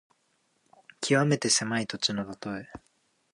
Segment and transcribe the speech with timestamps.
[0.99, 2.67] きわめて狭い土地のたとえ。